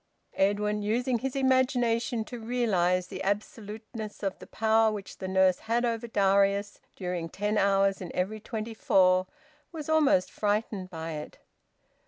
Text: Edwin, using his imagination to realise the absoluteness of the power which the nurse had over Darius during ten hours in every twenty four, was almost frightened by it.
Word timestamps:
Edwin, 0.33 0.81
using 0.81 1.19
his 1.19 1.35
imagination 1.35 2.23
to 2.25 2.39
realise 2.39 3.05
the 3.05 3.21
absoluteness 3.21 4.23
of 4.23 4.39
the 4.39 4.47
power 4.47 4.91
which 4.91 5.19
the 5.19 5.27
nurse 5.27 5.59
had 5.59 5.85
over 5.85 6.07
Darius 6.07 6.79
during 6.95 7.29
ten 7.29 7.55
hours 7.55 8.01
in 8.01 8.09
every 8.15 8.39
twenty 8.39 8.73
four, 8.73 9.27
was 9.71 9.89
almost 9.89 10.31
frightened 10.31 10.89
by 10.89 11.11
it. 11.11 11.37